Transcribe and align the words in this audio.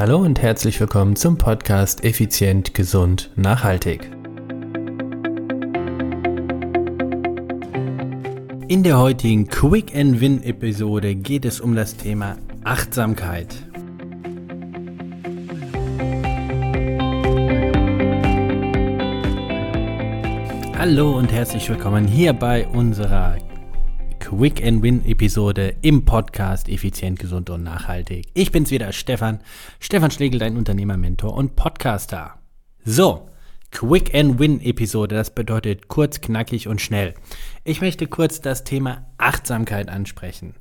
Hallo 0.00 0.16
und 0.16 0.40
herzlich 0.40 0.80
willkommen 0.80 1.14
zum 1.14 1.36
Podcast 1.36 2.04
Effizient, 2.04 2.72
Gesund, 2.72 3.30
Nachhaltig. 3.36 4.10
In 8.66 8.82
der 8.82 8.98
heutigen 8.98 9.46
Quick 9.48 9.94
and 9.94 10.22
Win 10.22 10.42
Episode 10.42 11.14
geht 11.14 11.44
es 11.44 11.60
um 11.60 11.76
das 11.76 11.98
Thema 11.98 12.38
Achtsamkeit. 12.64 13.54
Hallo 20.78 21.18
und 21.18 21.30
herzlich 21.30 21.68
willkommen 21.68 22.06
hier 22.06 22.32
bei 22.32 22.66
unserer 22.68 23.36
Quick 24.30 24.64
and 24.64 24.80
Win 24.80 25.04
Episode 25.06 25.74
im 25.82 26.04
Podcast 26.04 26.68
Effizient, 26.68 27.18
Gesund 27.18 27.50
und 27.50 27.64
Nachhaltig. 27.64 28.28
Ich 28.32 28.52
bin's 28.52 28.70
wieder, 28.70 28.92
Stefan. 28.92 29.40
Stefan 29.80 30.12
Schlegel, 30.12 30.38
dein 30.38 30.56
Unternehmer-Mentor 30.56 31.34
und 31.34 31.56
Podcaster. 31.56 32.38
So, 32.84 33.28
Quick 33.72 34.14
and 34.14 34.38
Win 34.38 34.60
Episode, 34.60 35.16
das 35.16 35.34
bedeutet 35.34 35.88
kurz, 35.88 36.20
knackig 36.20 36.68
und 36.68 36.80
schnell. 36.80 37.14
Ich 37.64 37.80
möchte 37.80 38.06
kurz 38.06 38.40
das 38.40 38.62
Thema 38.62 39.04
Achtsamkeit 39.18 39.88
ansprechen. 39.88 40.54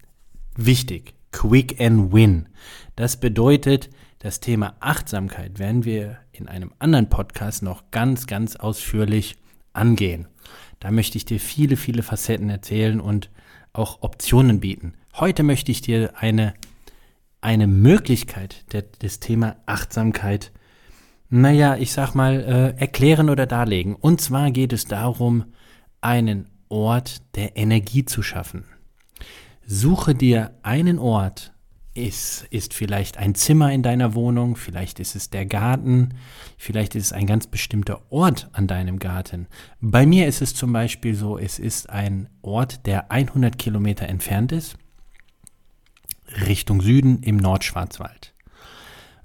Wichtig, 0.55 1.13
Quick 1.31 1.79
and 1.79 2.11
Win. 2.11 2.49
Das 2.95 3.19
bedeutet, 3.19 3.91
das 4.17 4.39
Thema 4.39 4.77
Achtsamkeit 4.79 5.59
werden 5.59 5.85
wir 5.85 6.17
in 6.31 6.47
einem 6.47 6.73
anderen 6.79 7.09
Podcast 7.09 7.61
noch 7.61 7.91
ganz, 7.91 8.25
ganz 8.25 8.55
ausführlich 8.55 9.35
angehen. 9.73 10.27
Da 10.79 10.89
möchte 10.89 11.19
ich 11.19 11.25
dir 11.25 11.39
viele, 11.39 11.77
viele 11.77 12.01
Facetten 12.01 12.49
erzählen 12.49 12.99
und 12.99 13.29
auch 13.73 14.01
Optionen 14.01 14.59
bieten. 14.59 14.93
Heute 15.15 15.43
möchte 15.43 15.71
ich 15.71 15.81
dir 15.81 16.13
eine, 16.17 16.53
eine 17.41 17.67
Möglichkeit 17.67 18.71
der, 18.73 18.83
des 18.83 19.19
Thema 19.19 19.55
Achtsamkeit, 19.65 20.51
naja, 21.29 21.75
ich 21.77 21.91
sag 21.91 22.15
mal, 22.15 22.75
äh, 22.77 22.79
erklären 22.79 23.29
oder 23.29 23.45
darlegen. 23.45 23.95
Und 23.95 24.19
zwar 24.19 24.51
geht 24.51 24.73
es 24.73 24.85
darum, 24.85 25.45
einen 26.01 26.49
Ort 26.69 27.21
der 27.35 27.57
Energie 27.57 28.05
zu 28.05 28.23
schaffen. 28.23 28.65
Suche 29.65 30.15
dir 30.15 30.55
einen 30.63 30.97
Ort, 30.97 31.53
ist, 31.99 32.47
ist 32.49 32.73
vielleicht 32.73 33.17
ein 33.17 33.35
Zimmer 33.35 33.71
in 33.71 33.83
deiner 33.83 34.15
Wohnung, 34.15 34.55
vielleicht 34.55 34.99
ist 34.99 35.15
es 35.15 35.29
der 35.29 35.45
Garten, 35.45 36.15
vielleicht 36.57 36.95
ist 36.95 37.05
es 37.05 37.13
ein 37.13 37.27
ganz 37.27 37.47
bestimmter 37.47 38.01
Ort 38.11 38.49
an 38.53 38.67
deinem 38.67 38.99
Garten. 38.99 39.47
Bei 39.81 40.05
mir 40.05 40.27
ist 40.27 40.41
es 40.41 40.55
zum 40.55 40.73
Beispiel 40.73 41.15
so, 41.15 41.37
es 41.37 41.59
ist 41.59 41.89
ein 41.89 42.29
Ort, 42.41 42.85
der 42.85 43.11
100 43.11 43.57
Kilometer 43.57 44.07
entfernt 44.07 44.51
ist, 44.51 44.77
Richtung 46.47 46.81
Süden 46.81 47.21
im 47.23 47.37
Nordschwarzwald. 47.37 48.33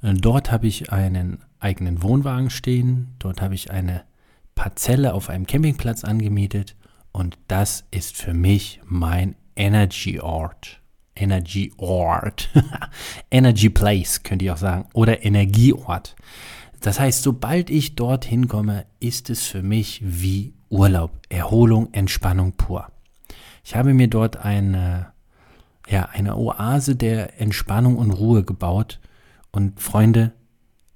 Dort 0.03 0.53
habe 0.53 0.67
ich 0.67 0.93
einen 0.93 1.43
eigenen 1.61 2.03
Wohnwagen 2.03 2.51
stehen, 2.51 3.15
dort 3.19 3.41
habe 3.41 3.55
ich 3.55 3.71
eine 3.71 4.05
Parzelle 4.55 5.15
auf 5.15 5.31
einem 5.31 5.47
Campingplatz 5.47 6.05
angemietet 6.05 6.77
und 7.13 7.39
das 7.49 7.85
ist 7.91 8.17
für 8.17 8.35
mich 8.35 8.81
mein 8.85 9.37
Energy 9.57 10.21
Ort. 10.21 10.84
Energy 11.17 11.73
Ort. 11.77 12.51
Energy 13.31 13.71
Place, 13.71 14.23
könnt 14.23 14.43
ihr 14.43 14.53
auch 14.55 14.59
sagen. 14.59 14.87
Oder 14.93 15.25
Energieort. 15.25 16.17
Das 16.81 17.01
heißt, 17.01 17.23
sobald 17.23 17.71
ich 17.71 17.95
dorthin 17.95 18.49
komme, 18.49 18.87
ist 19.01 19.31
es 19.31 19.47
für 19.47 19.63
mich 19.63 20.01
wie 20.05 20.55
Urlaub. 20.69 21.13
Erholung, 21.29 21.93
Entspannung 21.93 22.53
pur. 22.53 22.89
Ich 23.65 23.75
habe 23.75 23.95
mir 23.95 24.09
dort 24.09 24.37
eine, 24.37 25.13
ja, 25.89 26.09
eine 26.13 26.37
Oase 26.37 26.97
der 26.97 27.41
Entspannung 27.41 27.97
und 27.97 28.11
Ruhe 28.11 28.45
gebaut. 28.45 29.01
Und 29.51 29.81
Freunde, 29.81 30.33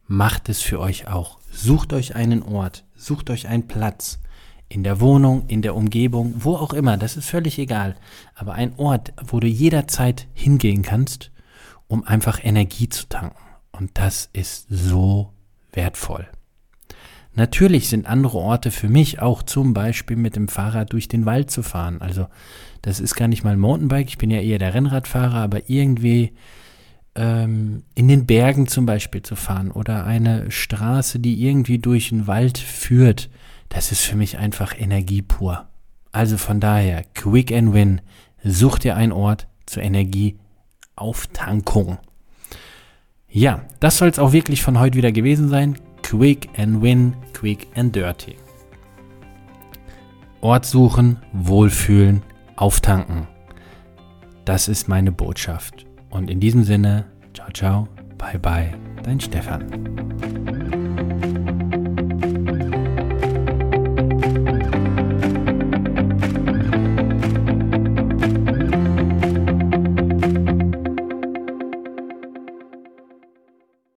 macht 0.09 0.49
es 0.49 0.61
für 0.61 0.81
euch 0.81 1.07
auch. 1.07 1.39
Sucht 1.51 1.93
euch 1.93 2.17
einen 2.17 2.43
Ort, 2.43 2.85
sucht 2.97 3.31
euch 3.31 3.47
einen 3.47 3.69
Platz, 3.69 4.19
in 4.69 4.83
der 4.83 5.01
Wohnung, 5.01 5.45
in 5.49 5.63
der 5.63 5.75
Umgebung, 5.75 6.35
wo 6.39 6.57
auch 6.57 6.73
immer, 6.73 6.97
das 6.97 7.17
ist 7.17 7.29
völlig 7.29 7.59
egal. 7.59 7.97
Aber 8.35 8.55
ein 8.55 8.75
Ort, 8.77 9.13
wo 9.27 9.41
du 9.41 9.47
jederzeit 9.47 10.27
hingehen 10.35 10.83
kannst, 10.83 11.31
um 11.87 12.05
einfach 12.05 12.45
Energie 12.45 12.89
zu 12.89 13.09
tanken. 13.09 13.37
Und 13.73 13.93
das 13.95 14.29
ist 14.33 14.67
so 14.69 15.33
wertvoll. 15.73 16.29
Natürlich 17.35 17.89
sind 17.89 18.07
andere 18.07 18.39
Orte 18.39 18.71
für 18.71 18.89
mich 18.89 19.23
auch 19.23 19.43
zum 19.43 19.73
Beispiel 19.73 20.17
mit 20.17 20.35
dem 20.35 20.49
Fahrrad 20.49 20.93
durch 20.93 21.07
den 21.07 21.25
Wald 21.25 21.51
zu 21.51 21.63
fahren. 21.63 22.01
Also 22.01 22.27
das 22.83 23.01
ist 23.01 23.15
gar 23.15 23.29
nicht 23.29 23.45
mal 23.45 23.53
ein 23.53 23.61
Mountainbike, 23.61 24.09
ich 24.09 24.19
bin 24.19 24.31
ja 24.31 24.41
eher 24.41 24.59
der 24.59 24.75
Rennradfahrer, 24.75 25.37
aber 25.37 25.71
irgendwie 25.71 26.33
ähm, 27.15 27.85
in 27.95 28.09
den 28.09 28.27
Bergen 28.27 28.67
zum 28.67 28.87
Beispiel 28.87 29.23
zu 29.23 29.37
fahren 29.37 29.71
oder 29.71 30.05
eine 30.05 30.51
Straße, 30.51 31.21
die 31.21 31.47
irgendwie 31.47 31.79
durch 31.79 32.09
den 32.09 32.27
Wald 32.27 32.59
führt 32.59 33.31
das 33.69 33.93
ist 33.93 34.01
für 34.03 34.17
mich 34.17 34.39
einfach 34.39 34.75
Energie 34.79 35.23
pur. 35.23 35.67
Also 36.13 36.39
von 36.39 36.61
daher, 36.61 37.05
Quick 37.15 37.53
and 37.53 37.75
Win, 37.75 38.01
such 38.43 38.79
dir 38.79 38.97
einen 38.97 39.13
Ort 39.13 39.47
zur 39.67 39.83
Energieauftankung. 39.83 41.99
Ja, 43.29 43.61
das 43.81 43.99
soll 43.99 44.09
es 44.09 44.19
auch 44.19 44.33
wirklich 44.33 44.63
von 44.63 44.81
heute 44.81 44.97
wieder 44.97 45.13
gewesen 45.13 45.49
sein. 45.49 45.79
Quick 46.03 46.49
and 46.57 46.81
Win, 46.81 47.15
Quick 47.35 47.67
and 47.75 47.95
Dirty. 47.95 48.37
Ort 50.41 50.65
suchen, 50.65 51.19
wohlfühlen, 51.33 52.23
auftanken. 52.57 53.27
Das 54.45 54.69
ist 54.69 54.89
meine 54.89 55.13
Botschaft. 55.13 55.85
Und 56.09 56.31
in 56.31 56.41
diesem 56.41 56.65
Sinne, 56.65 57.05
ciao, 57.35 57.51
ciao, 57.53 57.87
bye, 58.17 58.39
bye, 58.39 58.73
dein 59.03 59.21
Stefan. 59.21 59.67